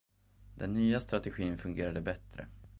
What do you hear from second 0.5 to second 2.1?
Den nya strategin fungerade